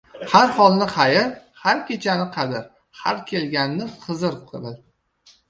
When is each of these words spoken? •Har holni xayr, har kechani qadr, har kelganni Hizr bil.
•Har 0.31 0.47
holni 0.59 0.85
xayr, 0.93 1.27
har 1.65 1.77
kechani 1.91 2.25
qadr, 2.39 2.65
har 3.03 3.21
kelganni 3.29 3.89
Hizr 4.07 4.43
bil. 4.51 4.69